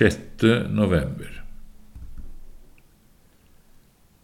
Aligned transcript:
6. 0.00 0.18
november. 0.70 1.28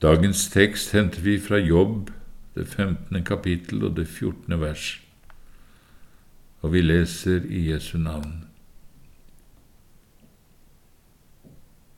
Dagens 0.00 0.48
tekst 0.48 0.92
henter 0.92 1.20
vi 1.20 1.34
fra 1.40 1.58
Jobb, 1.60 2.08
det 2.54 2.64
15. 2.68 3.24
kapittel 3.24 3.84
og 3.84 3.98
det 3.98 4.06
14. 4.08 4.56
vers, 4.60 5.02
og 6.64 6.72
vi 6.72 6.80
leser 6.80 7.44
i 7.44 7.66
Jesu 7.68 7.98
navn. 7.98 8.46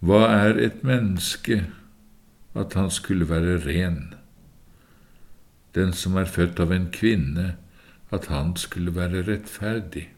Hva 0.03 0.25
er 0.27 0.59
et 0.59 0.83
menneske 0.83 1.63
at 2.59 2.75
han 2.75 2.91
skulle 2.91 3.31
være 3.31 3.61
ren? 3.63 4.15
Den 5.79 5.95
som 5.95 6.19
er 6.19 6.27
født 6.27 6.59
av 6.59 6.75
en 6.75 6.91
kvinne, 6.91 7.53
at 8.11 8.27
han 8.27 8.57
skulle 8.57 8.99
være 8.99 9.23
rettferdig. 9.31 10.09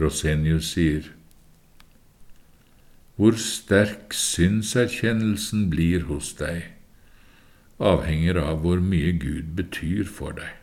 Rosenius 0.00 0.72
sier, 0.74 1.10
Hvor 3.16 3.36
sterk 3.36 4.14
synserkjennelsen 4.16 5.68
blir 5.70 6.06
hos 6.08 6.32
deg, 6.38 6.70
avhenger 7.80 8.40
av 8.40 8.62
hvor 8.64 8.80
mye 8.80 9.12
Gud 9.20 9.52
betyr 9.58 10.08
for 10.08 10.36
deg. 10.40 10.56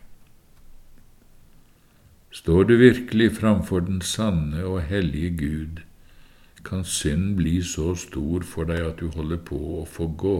Står 2.34 2.68
du 2.70 2.76
virkelig 2.82 3.32
framfor 3.38 3.86
den 3.86 4.02
sanne 4.02 4.66
og 4.66 4.82
hellige 4.90 5.30
Gud, 5.38 5.82
kan 6.66 6.84
synd 6.84 7.36
bli 7.38 7.62
så 7.64 7.94
stor 7.96 8.44
for 8.46 8.70
deg 8.70 8.84
at 8.90 9.02
du 9.02 9.10
holder 9.14 9.40
på 9.50 9.58
å 9.80 9.86
få 9.90 10.10
gå, 10.20 10.38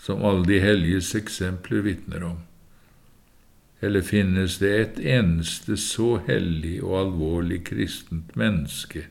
som 0.00 0.24
alle 0.24 0.48
de 0.48 0.60
helliges 0.60 1.12
eksempler 1.14 1.84
vitner 1.84 2.24
om. 2.32 2.40
Eller 3.80 4.04
finnes 4.04 4.58
det 4.60 4.72
et 4.80 5.00
eneste 5.16 5.76
så 5.80 6.18
hellig 6.26 6.82
og 6.82 6.98
alvorlig 6.98 7.62
kristent 7.70 8.36
menneske 8.36 9.06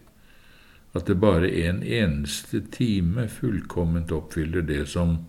at 0.97 1.05
det 1.05 1.19
bare 1.21 1.49
en 1.67 1.83
eneste 1.83 2.61
time 2.73 3.27
fullkomment 3.29 4.11
oppfyller 4.11 4.65
det 4.65 4.87
som 4.89 5.19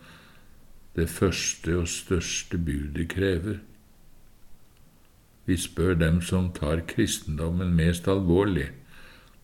det 0.97 1.09
første 1.13 1.77
og 1.83 1.89
største 1.89 2.59
budet 2.59 3.09
krever? 3.13 3.61
Vi 5.45 5.57
spør 5.57 5.95
dem 6.01 6.21
som 6.25 6.53
tar 6.57 6.85
kristendommen 6.89 7.75
mest 7.77 8.09
alvorlig 8.09 8.71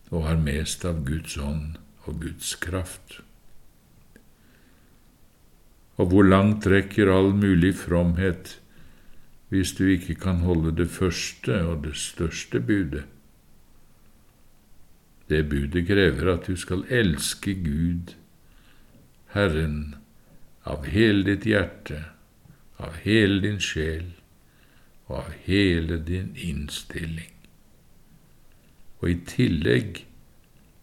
og 0.09 0.23
har 0.27 0.37
mest 0.41 0.85
av 0.87 1.03
Guds 1.05 1.37
ånd 1.37 1.77
og 2.07 2.21
Guds 2.21 2.53
kraft. 2.63 3.19
Og 5.97 6.13
hvor 6.13 6.23
langt 6.23 6.67
rekker 6.69 7.09
all 7.11 7.33
mulig 7.35 7.73
fromhet 7.75 8.59
hvis 9.49 9.71
du 9.73 9.85
ikke 9.85 10.15
kan 10.15 10.41
holde 10.43 10.75
det 10.75 10.89
første 10.91 11.61
og 11.63 11.83
det 11.85 11.95
største 11.95 12.59
budet. 12.59 13.03
Det 15.29 15.49
budet 15.49 15.87
krever 15.87 16.33
at 16.33 16.47
du 16.47 16.55
skal 16.55 16.83
elske 16.89 17.53
Gud, 17.53 18.15
Herren, 19.31 19.95
av 20.63 20.85
hele 20.87 21.23
ditt 21.23 21.47
hjerte, 21.47 22.03
av 22.79 22.95
hele 23.03 23.41
din 23.43 23.59
sjel 23.63 24.13
og 25.07 25.17
av 25.21 25.33
hele 25.47 25.99
din 26.03 26.33
innstilling. 26.35 27.31
Og 28.99 29.09
i 29.11 29.17
tillegg 29.27 30.03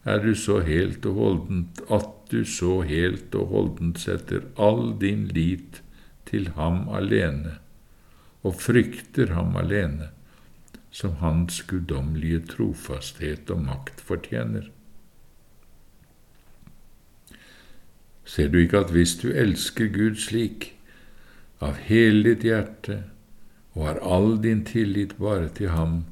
er 0.05 0.21
du 0.25 0.33
så 0.37 0.59
helt 0.65 1.05
og 1.05 1.21
holdent 1.21 1.81
at 1.89 2.09
du 2.31 2.41
så 2.45 2.79
helt 2.85 3.35
og 3.37 3.53
holdent 3.53 4.01
setter 4.01 4.45
all 4.57 4.95
din 5.01 5.27
lit 5.33 5.81
til 6.29 6.49
Ham 6.57 6.85
alene 6.89 7.59
og 8.45 8.59
frykter 8.61 9.33
ham 9.33 9.55
alene, 9.57 10.11
som 10.93 11.17
hans 11.19 11.63
guddommelige 11.67 12.43
trofasthet 12.53 13.49
og 13.51 13.65
makt 13.65 14.03
fortjener. 14.05 14.69
Ser 18.25 18.49
du 18.49 18.61
ikke 18.61 18.85
at 18.85 18.93
hvis 18.93 19.17
du 19.21 19.27
elsker 19.33 19.89
Gud 19.93 20.21
slik, 20.21 20.71
av 21.63 21.77
hele 21.87 22.23
ditt 22.29 22.45
hjerte, 22.45 23.01
og 23.75 23.87
har 23.89 24.01
all 24.03 24.35
din 24.43 24.63
tillit 24.67 25.17
bare 25.19 25.49
til 25.55 25.71
ham, 25.73 26.03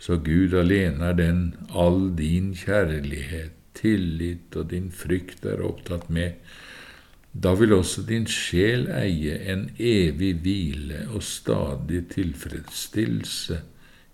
så 0.00 0.16
Gud 0.16 0.54
alene 0.56 1.12
er 1.12 1.16
den 1.18 1.40
all 1.76 2.10
din 2.16 2.52
kjærlighet, 2.56 3.54
tillit 3.76 4.56
og 4.58 4.72
din 4.72 4.90
frykt 4.92 5.46
er 5.46 5.62
opptatt 5.64 6.08
med, 6.12 6.34
da 7.32 7.54
vil 7.54 7.72
også 7.72 8.02
din 8.08 8.26
sjel 8.26 8.88
eie 8.90 9.36
en 9.52 9.68
evig 9.78 10.34
hvile 10.42 11.04
og 11.14 11.22
stadig 11.22 12.08
tilfredsstillelse 12.10 13.60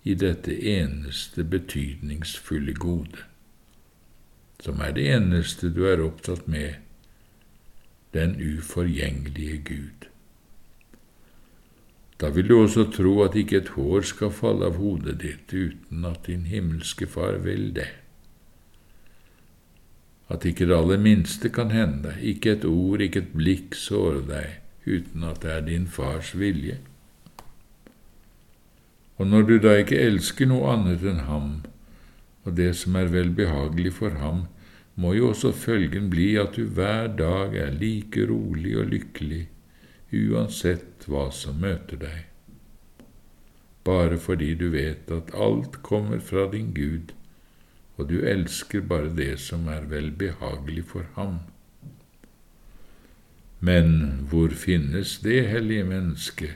i 0.03 0.13
dette 0.13 0.53
eneste 0.53 1.43
betydningsfulle 1.43 2.73
gode, 2.73 3.25
som 4.63 4.81
er 4.81 4.93
det 4.93 5.07
eneste 5.15 5.73
du 5.73 5.83
er 5.89 6.03
opptatt 6.05 6.47
med, 6.47 6.77
den 8.13 8.37
uforgjengelige 8.39 9.57
Gud. 9.65 10.07
Da 12.21 12.29
vil 12.33 12.49
du 12.49 12.55
også 12.61 12.87
tro 12.93 13.19
at 13.21 13.35
ikke 13.35 13.57
et 13.57 13.73
hår 13.75 14.05
skal 14.09 14.31
falle 14.33 14.69
av 14.71 14.79
hodet 14.81 15.19
ditt 15.21 15.53
uten 15.53 16.05
at 16.05 16.25
din 16.25 16.47
himmelske 16.49 17.05
Far 17.05 17.37
vil 17.43 17.73
det 17.75 17.89
at 20.27 20.45
ikke 20.45 20.67
det 20.67 20.75
aller 20.75 20.99
minste 20.99 21.49
kan 21.53 21.71
hende, 21.71 22.15
ikke 22.21 22.57
et 22.57 22.65
ord, 22.67 23.01
ikke 23.01 23.23
et 23.23 23.33
blikk 23.35 23.77
såre 23.79 24.21
deg, 24.27 24.59
uten 24.87 25.23
at 25.27 25.41
det 25.43 25.53
er 25.53 25.65
din 25.67 25.87
fars 25.87 26.33
vilje. 26.35 26.77
Og 29.17 29.27
når 29.27 29.47
du 29.47 29.55
da 29.63 29.73
ikke 29.79 29.97
elsker 29.97 30.49
noe 30.49 30.67
annet 30.75 31.05
enn 31.07 31.23
ham, 31.29 31.49
og 32.45 32.55
det 32.59 32.73
som 32.79 32.95
er 32.99 33.11
velbehagelig 33.11 33.95
for 33.97 34.19
ham, 34.21 34.45
må 34.95 35.13
jo 35.13 35.31
også 35.31 35.51
følgen 35.53 36.09
bli 36.09 36.31
at 36.41 36.55
du 36.57 36.67
hver 36.73 37.11
dag 37.19 37.55
er 37.57 37.75
like 37.75 38.23
rolig 38.29 38.77
og 38.81 38.91
lykkelig, 38.93 39.43
uansett 40.13 41.05
hva 41.07 41.27
som 41.35 41.59
møter 41.61 41.99
deg, 42.01 42.23
bare 43.87 44.17
fordi 44.19 44.53
du 44.59 44.69
vet 44.73 45.11
at 45.13 45.33
alt 45.35 45.81
kommer 45.83 46.19
fra 46.23 46.47
din 46.51 46.73
Gud, 46.75 47.13
og 47.97 48.09
du 48.09 48.19
elsker 48.21 48.85
bare 48.85 49.09
det 49.17 49.33
som 49.41 49.67
er 49.73 49.89
velbehagelig 49.89 50.85
for 50.93 51.05
ham. 51.17 51.39
Men 53.59 54.27
hvor 54.29 54.53
finnes 54.53 55.17
det 55.23 55.47
hellige 55.49 55.83
menneske 55.83 56.53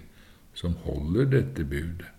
som 0.53 0.77
holder 0.85 1.31
dette 1.33 1.65
budet? 1.65 2.09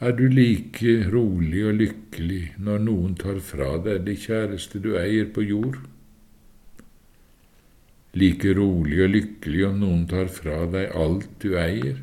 Er 0.00 0.12
du 0.16 0.26
like 0.32 0.92
rolig 1.12 1.64
og 1.68 1.74
lykkelig 1.76 2.44
når 2.64 2.84
noen 2.84 3.16
tar 3.20 3.40
fra 3.44 3.74
deg 3.84 4.06
det 4.06 4.14
kjæreste 4.22 4.80
du 4.80 4.94
eier 4.96 5.26
på 5.32 5.44
jord? 5.44 5.76
Like 8.16 8.54
rolig 8.56 9.02
og 9.04 9.12
lykkelig 9.12 9.66
om 9.68 9.82
noen 9.82 10.06
tar 10.08 10.32
fra 10.32 10.62
deg 10.72 10.96
alt 10.96 11.28
du 11.44 11.52
eier? 11.60 12.00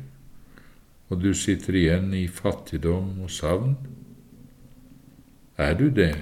Og 1.08 1.22
du 1.22 1.30
sitter 1.34 1.76
igjen 1.76 2.12
i 2.14 2.26
fattigdom 2.28 3.22
og 3.24 3.30
savn? 3.32 3.76
Er 5.58 5.74
du 5.78 5.88
det 5.90 6.14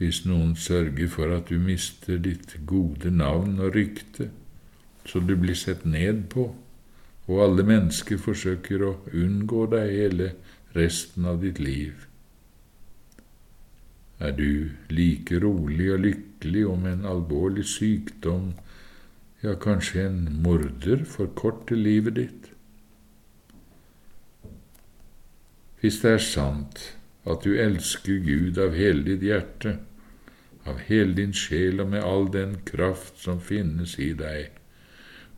hvis 0.00 0.22
noen 0.24 0.54
sørger 0.56 1.10
for 1.12 1.32
at 1.36 1.50
du 1.50 1.58
mister 1.60 2.16
ditt 2.24 2.54
gode 2.66 3.10
navn 3.12 3.58
og 3.60 3.74
rykte, 3.74 4.30
så 5.04 5.20
du 5.20 5.34
blir 5.36 5.58
sett 5.58 5.84
ned 5.84 6.22
på, 6.32 6.46
og 7.28 7.42
alle 7.44 7.66
mennesker 7.68 8.16
forsøker 8.16 8.84
å 8.86 8.94
unngå 9.12 9.66
deg 9.74 9.92
hele 9.92 10.30
resten 10.76 11.28
av 11.28 11.42
ditt 11.44 11.60
liv? 11.60 12.06
Er 14.20 14.32
du 14.36 14.72
like 14.88 15.36
rolig 15.44 15.90
og 15.92 16.02
lykkelig 16.06 16.64
om 16.68 16.88
en 16.88 17.04
alvorlig 17.08 17.66
sykdom, 17.68 18.54
ja, 19.44 19.52
kanskje 19.60 20.06
en 20.06 20.24
morder 20.44 21.04
forkorter 21.08 21.76
livet 21.76 22.16
ditt? 22.16 22.50
Hvis 25.80 26.00
det 26.02 26.10
er 26.12 26.24
sant 26.24 26.82
at 27.28 27.44
du 27.44 27.54
elsker 27.56 28.20
Gud 28.24 28.58
av 28.60 28.76
hele 28.76 29.04
ditt 29.06 29.24
hjerte, 29.24 29.78
av 30.68 30.80
hele 30.88 31.16
din 31.16 31.32
sjel 31.36 31.80
og 31.80 31.92
med 31.94 32.04
all 32.04 32.28
den 32.32 32.58
kraft 32.68 33.20
som 33.22 33.40
finnes 33.40 33.96
i 33.98 34.12
deg, 34.16 34.50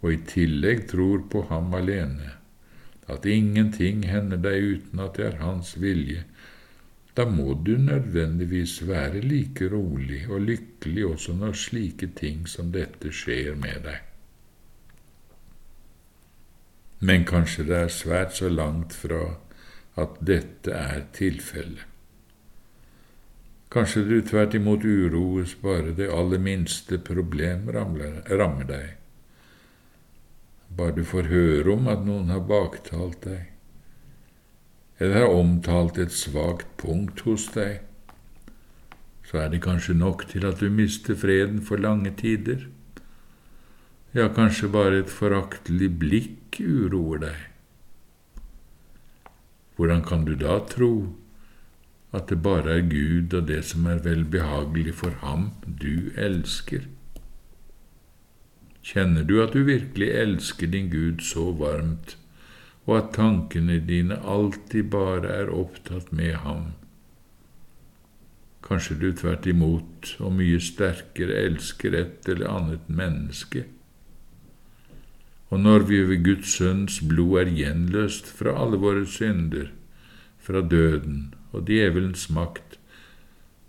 og 0.02 0.12
i 0.12 0.22
tillegg 0.26 0.88
tror 0.90 1.22
på 1.30 1.44
Ham 1.50 1.74
alene, 1.78 2.32
at 3.06 3.26
ingenting 3.26 4.02
hender 4.08 4.40
deg 4.42 4.66
uten 4.76 5.02
at 5.04 5.18
det 5.18 5.28
er 5.28 5.40
Hans 5.42 5.76
vilje, 5.78 6.24
da 7.14 7.26
må 7.28 7.54
du 7.54 7.76
nødvendigvis 7.76 8.78
være 8.88 9.20
like 9.20 9.68
rolig 9.68 10.24
og 10.30 10.46
lykkelig 10.48 11.04
også 11.06 11.34
når 11.36 11.58
slike 11.60 12.08
ting 12.16 12.46
som 12.48 12.72
dette 12.72 13.12
skjer 13.12 13.54
med 13.60 13.84
deg. 13.84 13.98
Men 17.02 17.26
kanskje 17.28 17.66
det 17.68 17.78
er 17.78 17.92
svært 17.92 18.38
så 18.38 18.48
langt 18.48 18.94
fra 18.96 19.34
at 20.00 20.16
dette 20.24 20.72
er 20.72 21.04
tilfellet. 21.12 21.88
Kanskje 23.72 24.02
du 24.04 24.18
tvert 24.20 24.54
imot 24.54 24.84
uroes 24.84 25.54
bare 25.62 25.94
det 25.96 26.10
aller 26.12 26.40
minste 26.40 26.98
problem 27.00 27.70
rammer 27.72 28.66
deg. 28.68 28.98
bare 30.76 30.92
du 30.96 31.04
får 31.04 31.28
høre 31.28 31.72
om 31.72 31.88
at 31.88 32.04
noen 32.04 32.28
har 32.32 32.44
baktalt 32.48 33.24
deg, 33.24 33.48
eller 34.98 35.24
har 35.24 35.36
omtalt 35.36 35.98
et 35.98 36.12
svakt 36.12 36.68
punkt 36.76 37.24
hos 37.24 37.46
deg, 37.52 37.80
så 39.24 39.40
er 39.44 39.48
det 39.52 39.62
kanskje 39.64 39.96
nok 39.96 40.26
til 40.28 40.44
at 40.48 40.60
du 40.60 40.68
mister 40.68 41.16
freden 41.16 41.62
for 41.64 41.80
lange 41.80 42.12
tider. 42.16 42.68
Ja, 44.12 44.28
kanskje 44.28 44.68
bare 44.68 45.00
et 45.00 45.12
foraktelig 45.12 45.88
blikk 46.00 46.60
uroer 46.60 47.24
deg. 47.24 47.51
Hvordan 49.76 50.02
kan 50.04 50.24
du 50.24 50.34
da 50.36 50.58
tro 50.68 51.16
at 52.12 52.28
det 52.28 52.42
bare 52.44 52.78
er 52.78 52.88
Gud 52.88 53.32
og 53.34 53.46
det 53.48 53.62
som 53.64 53.86
er 53.88 54.02
velbehagelig 54.04 54.94
for 54.94 55.16
ham, 55.22 55.50
du 55.64 56.12
elsker? 56.16 56.84
Kjenner 58.82 59.24
du 59.24 59.38
at 59.42 59.54
du 59.54 59.62
virkelig 59.64 60.10
elsker 60.10 60.66
din 60.66 60.90
Gud 60.90 61.22
så 61.24 61.52
varmt, 61.56 62.16
og 62.84 62.96
at 62.98 63.12
tankene 63.14 63.78
dine 63.86 64.18
alltid 64.26 64.90
bare 64.90 65.30
er 65.40 65.52
opptatt 65.54 66.12
med 66.12 66.34
ham? 66.42 66.72
Kanskje 68.62 68.98
du 68.98 69.08
tvert 69.16 69.46
imot 69.46 70.16
og 70.22 70.34
mye 70.38 70.58
sterkere 70.62 71.38
elsker 71.46 71.94
et 71.98 72.28
eller 72.28 72.50
annet 72.50 72.90
menneske? 72.90 73.64
Og 75.52 75.60
når 75.60 75.84
vi 75.84 75.98
ved 76.08 76.22
Guds 76.24 76.54
Sønns 76.56 76.94
blod 77.04 77.42
er 77.42 77.50
gjenløst 77.52 78.30
fra 78.38 78.54
alle 78.62 78.78
våre 78.80 79.04
synder, 79.04 79.66
fra 80.40 80.62
døden 80.64 81.34
og 81.52 81.66
djevelens 81.68 82.30
makt, 82.32 82.78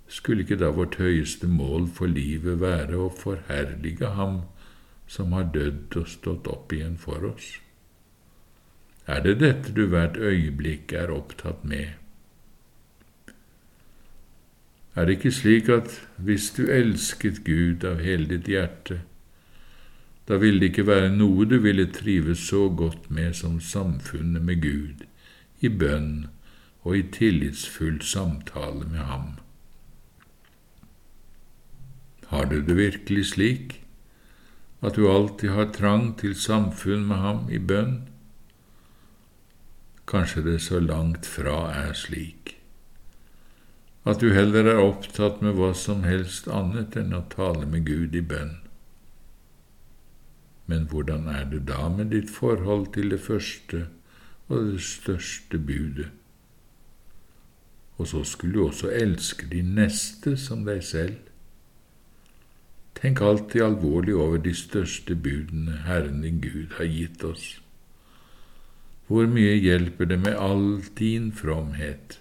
skulle 0.08 0.46
ikke 0.46 0.62
da 0.62 0.70
vårt 0.72 0.96
høyeste 1.02 1.50
mål 1.50 1.90
for 1.92 2.08
livet 2.08 2.62
være 2.62 3.02
å 3.04 3.10
forherlige 3.20 4.14
Ham 4.16 4.44
som 5.12 5.36
har 5.36 5.52
dødd 5.52 6.00
og 6.00 6.08
stått 6.08 6.48
opp 6.48 6.72
igjen 6.72 6.96
for 7.02 7.28
oss? 7.34 7.52
Er 9.06 9.20
det 9.26 9.40
dette 9.44 9.76
du 9.76 9.84
hvert 9.92 10.16
øyeblikk 10.16 10.94
er 10.96 11.12
opptatt 11.12 11.66
med? 11.68 11.98
Er 14.96 15.10
det 15.10 15.18
ikke 15.18 15.36
slik 15.36 15.70
at 15.74 15.98
hvis 16.16 16.54
du 16.56 16.64
elsket 16.72 17.44
Gud 17.44 17.84
av 17.84 18.00
hele 18.06 18.30
ditt 18.30 18.48
hjerte, 18.48 19.02
da 20.28 20.38
ville 20.40 20.62
det 20.62 20.72
ikke 20.72 20.88
være 20.88 21.12
noe 21.12 21.46
du 21.50 21.58
ville 21.64 21.90
trives 21.92 22.46
så 22.48 22.70
godt 22.70 23.10
med 23.12 23.36
som 23.36 23.60
samfunnet 23.60 24.44
med 24.44 24.62
Gud, 24.64 25.04
i 25.60 25.70
bønn 25.70 26.28
og 26.84 26.98
i 26.98 27.04
tillitsfull 27.16 28.02
samtale 28.02 28.88
med 28.88 29.04
ham. 29.10 29.28
Har 32.32 32.50
du 32.52 32.62
det 32.62 32.78
virkelig 32.78 33.26
slik 33.34 33.78
at 34.84 34.96
du 34.96 35.08
alltid 35.12 35.50
har 35.56 35.72
trang 35.76 36.10
til 36.20 36.36
samfunn 36.36 37.06
med 37.08 37.24
ham 37.24 37.46
i 37.52 37.60
bønn? 37.60 38.02
Kanskje 40.08 40.44
det 40.44 40.60
så 40.62 40.80
langt 40.80 41.28
fra 41.28 41.70
er 41.72 41.94
slik 41.96 42.58
at 44.04 44.20
du 44.20 44.34
heller 44.36 44.68
er 44.68 44.82
opptatt 44.84 45.40
med 45.44 45.56
hva 45.56 45.72
som 45.78 46.04
helst 46.04 46.50
annet 46.52 46.98
enn 47.00 47.16
å 47.16 47.24
tale 47.32 47.64
med 47.70 47.86
Gud 47.88 48.16
i 48.20 48.24
bønn. 48.34 48.58
Men 50.74 50.88
hvordan 50.90 51.28
er 51.28 51.44
det 51.46 51.68
da 51.68 51.86
med 51.90 52.10
ditt 52.10 52.30
forhold 52.34 52.88
til 52.94 53.12
det 53.14 53.20
første 53.22 53.86
og 54.48 54.72
det 54.72 54.82
største 54.82 55.58
budet? 55.60 56.08
Og 57.98 58.08
så 58.08 58.24
skulle 58.24 58.54
du 58.54 58.66
også 58.66 58.90
elske 58.90 59.46
din 59.52 59.76
neste 59.78 60.34
som 60.38 60.64
deg 60.66 60.82
selv. 60.84 61.20
Tenk 62.98 63.22
alltid 63.22 63.62
alvorlig 63.62 64.16
over 64.16 64.42
de 64.42 64.54
største 64.58 65.16
budene 65.16 65.78
Herren 65.86 66.24
din 66.26 66.40
Gud 66.42 66.74
har 66.80 66.90
gitt 66.90 67.24
oss. 67.24 67.60
Hvor 69.08 69.30
mye 69.30 69.54
hjelper 69.54 70.10
det 70.10 70.18
med 70.24 70.40
all 70.40 70.82
din 70.98 71.30
fromhet 71.32 72.18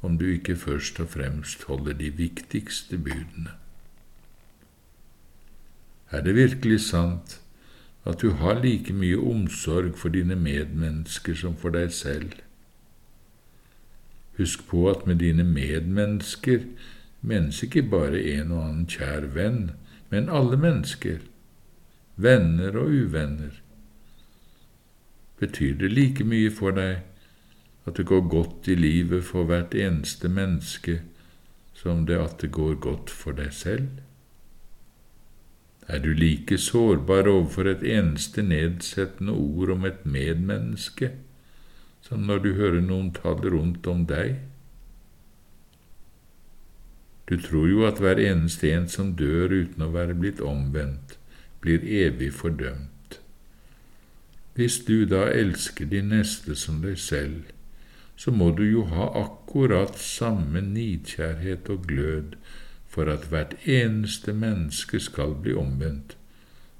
om 0.00 0.18
du 0.18 0.26
ikke 0.32 0.56
først 0.56 0.98
og 1.00 1.12
fremst 1.14 1.62
holder 1.70 1.94
de 1.94 2.10
viktigste 2.10 2.98
budene? 2.98 3.54
Er 6.10 6.26
det 6.26 6.34
virkelig 6.34 6.80
sant 6.88 7.38
at 8.04 8.22
du 8.22 8.30
har 8.30 8.62
like 8.62 8.92
mye 8.92 9.18
omsorg 9.18 9.94
for 9.98 10.10
dine 10.14 10.36
medmennesker 10.36 11.36
som 11.38 11.54
for 11.56 11.74
deg 11.74 11.92
selv. 11.94 12.32
Husk 14.38 14.66
på 14.68 14.88
at 14.90 15.06
med 15.06 15.20
dine 15.22 15.44
medmennesker 15.46 16.64
menes 17.20 17.62
ikke 17.62 17.84
bare 17.86 18.22
en 18.34 18.50
og 18.50 18.64
annen 18.64 18.88
kjær 18.90 19.28
venn, 19.36 19.70
men 20.10 20.28
alle 20.28 20.58
mennesker, 20.58 21.22
venner 22.16 22.76
og 22.76 22.90
uvenner. 22.90 23.60
Betyr 25.38 25.78
det 25.78 25.92
like 25.92 26.24
mye 26.26 26.50
for 26.50 26.74
deg 26.74 27.02
at 27.86 27.96
det 27.98 28.06
går 28.06 28.28
godt 28.30 28.68
i 28.70 28.74
livet 28.78 29.24
for 29.26 29.46
hvert 29.46 29.74
eneste 29.74 30.28
menneske 30.30 31.00
som 31.74 32.06
det 32.06 32.18
at 32.18 32.42
det 32.42 32.52
går 32.54 32.74
godt 32.82 33.10
for 33.10 33.34
deg 33.38 33.54
selv? 33.54 33.88
Er 35.92 36.00
du 36.00 36.14
like 36.16 36.56
sårbar 36.58 37.26
overfor 37.28 37.68
et 37.68 37.82
eneste 37.84 38.42
nedsettende 38.42 39.32
ord 39.36 39.74
om 39.74 39.84
et 39.84 40.06
medmenneske 40.08 41.10
som 42.06 42.24
når 42.28 42.38
du 42.46 42.48
hører 42.56 42.80
noen 42.80 43.10
tale 43.12 43.52
rundt 43.52 43.86
om 43.92 44.06
deg? 44.08 44.38
Du 47.28 47.36
tror 47.40 47.68
jo 47.68 47.84
at 47.84 48.00
hver 48.00 48.22
eneste 48.24 48.72
en 48.72 48.88
som 48.88 49.12
dør 49.20 49.52
uten 49.52 49.84
å 49.84 49.90
være 49.92 50.16
blitt 50.16 50.40
omvendt, 50.40 51.18
blir 51.60 51.84
evig 51.84 52.32
fordømt. 52.40 53.20
Hvis 54.56 54.80
du 54.88 55.04
da 55.08 55.26
elsker 55.28 55.92
de 55.92 56.00
neste 56.04 56.56
som 56.56 56.80
deg 56.82 56.96
selv, 57.00 57.52
så 58.16 58.32
må 58.32 58.50
du 58.56 58.64
jo 58.64 58.88
ha 58.88 59.10
akkurat 59.22 59.96
samme 60.00 60.64
nidkjærhet 60.72 61.68
og 61.72 61.86
glød 61.88 62.36
for 62.92 63.08
at 63.08 63.24
hvert 63.32 63.54
eneste 63.64 64.32
menneske 64.32 65.00
skal 65.00 65.34
bli 65.42 65.54
omvendt, 65.56 66.16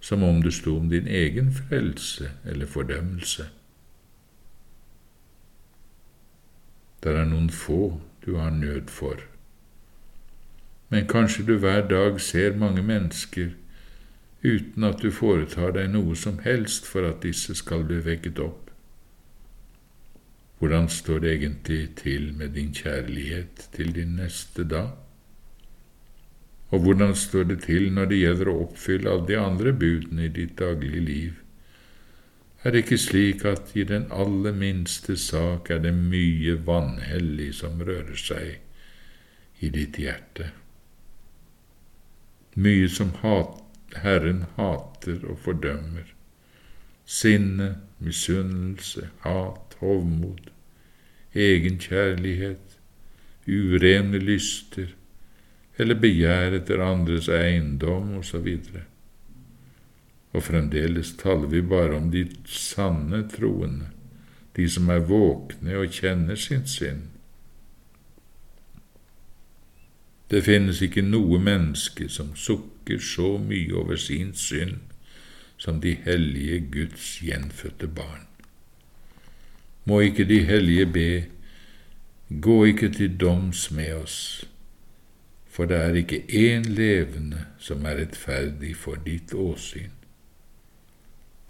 som 0.00 0.22
om 0.22 0.42
det 0.42 0.52
sto 0.52 0.76
om 0.76 0.90
din 0.90 1.06
egen 1.06 1.52
frelse 1.52 2.30
eller 2.44 2.66
fordømmelse. 2.66 3.46
Der 7.02 7.16
er 7.16 7.24
noen 7.24 7.48
få 7.50 8.00
du 8.26 8.36
har 8.36 8.50
nød 8.50 8.92
for, 8.92 9.16
men 10.92 11.08
kanskje 11.08 11.46
du 11.48 11.56
hver 11.58 11.88
dag 11.88 12.20
ser 12.20 12.56
mange 12.56 12.82
mennesker 12.82 13.54
uten 14.44 14.84
at 14.84 15.00
du 15.02 15.10
foretar 15.10 15.72
deg 15.72 15.88
noe 15.94 16.16
som 16.16 16.42
helst 16.44 16.86
for 16.86 17.08
at 17.08 17.22
disse 17.22 17.54
skal 17.56 17.86
bli 17.88 18.02
vekket 18.04 18.42
opp. 18.42 18.68
Hvordan 20.58 20.88
står 20.88 21.24
det 21.24 21.32
egentlig 21.32 21.94
til 21.96 22.34
med 22.36 22.52
din 22.58 22.74
kjærlighet 22.74 23.68
til 23.72 23.94
din 23.94 24.18
neste 24.20 24.68
da? 24.68 24.90
Og 26.72 26.80
hvordan 26.80 27.14
står 27.14 27.44
det 27.50 27.58
til 27.66 27.90
når 27.92 28.08
det 28.08 28.18
gjelder 28.22 28.48
å 28.48 28.58
oppfylle 28.64 29.10
alle 29.12 29.28
de 29.28 29.36
andre 29.36 29.72
budene 29.76 30.24
i 30.24 30.32
ditt 30.32 30.56
daglige 30.58 31.00
liv? 31.04 31.32
Er 32.64 32.72
det 32.72 32.84
ikke 32.84 32.98
slik 33.02 33.44
at 33.44 33.74
i 33.76 33.84
den 33.84 34.06
aller 34.14 34.54
minste 34.56 35.16
sak 35.20 35.68
er 35.70 35.82
det 35.84 35.92
mye 35.96 36.54
vanhellig 36.64 37.50
som 37.58 37.82
rører 37.82 38.16
seg 38.16 39.60
i 39.60 39.68
ditt 39.74 39.98
hjerte? 40.00 40.48
Mye 42.54 42.88
som 42.88 43.12
hat, 43.20 43.58
Herren 44.04 44.46
hater 44.56 45.20
og 45.28 45.42
fordømmer. 45.44 46.08
Sinne, 47.04 47.74
misunnelse, 47.98 49.10
hat, 49.26 49.76
hovmod, 49.80 50.48
egenkjærlighet, 51.34 52.78
urene 53.48 54.20
lyster, 54.22 54.94
eller 55.76 55.98
begjær 56.00 56.58
etter 56.58 56.82
andres 56.84 57.28
eiendom 57.32 58.18
osv. 58.18 58.48
Og, 58.48 58.82
og 60.32 60.44
fremdeles 60.44 61.14
taler 61.20 61.48
vi 61.52 61.62
bare 61.64 61.96
om 61.96 62.10
de 62.12 62.26
sanne 62.48 63.24
troende, 63.32 63.88
de 64.56 64.68
som 64.68 64.90
er 64.92 65.04
våkne 65.08 65.78
og 65.80 65.96
kjenner 65.96 66.36
sin 66.36 66.66
sinn. 66.68 67.06
Det 70.32 70.44
finnes 70.44 70.80
ikke 70.80 71.04
noe 71.04 71.36
menneske 71.40 72.08
som 72.08 72.32
sukker 72.36 73.00
så 73.04 73.34
mye 73.40 73.72
over 73.76 73.98
sin 74.00 74.32
synd 74.32 74.80
som 75.60 75.80
de 75.80 75.92
hellige 76.04 76.60
Guds 76.72 77.18
gjenfødte 77.22 77.86
barn. 77.86 78.24
Må 79.84 80.00
ikke 80.00 80.24
de 80.24 80.40
hellige 80.46 80.86
be, 80.86 81.10
gå 82.40 82.64
ikke 82.64 82.88
til 82.88 83.12
doms 83.20 83.70
med 83.70 83.92
oss, 83.94 84.16
for 85.52 85.68
det 85.68 85.78
er 85.78 85.98
ikke 86.00 86.22
én 86.28 86.64
levende 86.68 87.44
som 87.60 87.84
er 87.84 88.00
rettferdig 88.00 88.72
for 88.76 89.00
ditt 89.04 89.34
åsyn. 89.36 89.92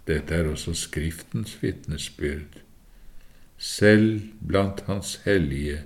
Dette 0.07 0.35
er 0.35 0.49
også 0.51 0.73
Skriftens 0.75 1.55
vitnesbyrd. 1.61 2.59
Selv 3.57 4.21
blant 4.43 4.83
Hans 4.89 5.15
hellige 5.23 5.85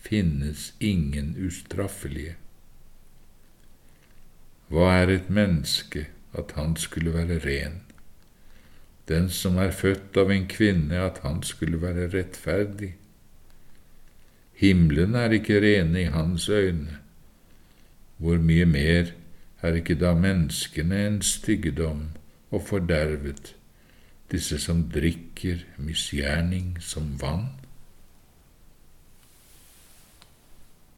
finnes 0.00 0.72
ingen 0.80 1.34
ustraffelige. 1.46 2.38
Hva 4.72 4.88
er 5.02 5.12
et 5.12 5.28
menneske 5.28 6.06
at 6.32 6.56
han 6.56 6.76
skulle 6.76 7.12
være 7.12 7.38
ren? 7.44 7.82
den 9.08 9.28
som 9.32 9.56
er 9.58 9.72
født 9.72 10.16
av 10.20 10.30
en 10.32 10.46
kvinne, 10.50 11.00
at 11.00 11.22
han 11.24 11.42
skulle 11.46 11.80
være 11.80 12.10
rettferdig. 12.12 12.92
Himmelen 14.58 15.14
er 15.16 15.32
ikke 15.32 15.60
rene 15.62 16.02
i 16.02 16.10
hans 16.12 16.48
øyne. 16.48 16.98
Hvor 18.18 18.38
mye 18.42 18.66
mer 18.66 19.12
er 19.62 19.78
ikke 19.78 19.94
da 19.98 20.12
menneskene 20.14 21.06
en 21.06 21.22
styggedom 21.22 22.02
og 22.50 22.62
fordervet, 22.66 23.54
disse 24.32 24.58
som 24.58 24.84
drikker 24.90 25.62
misgjerning 25.78 26.76
som 26.82 27.14
vann? 27.22 27.48